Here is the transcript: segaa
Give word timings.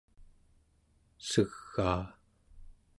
segaa 1.29 2.03